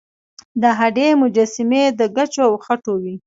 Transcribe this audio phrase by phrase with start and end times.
[0.61, 3.15] د هډې مجسمې د ګچو او خټو وې